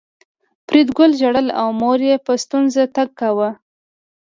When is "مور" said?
1.81-1.99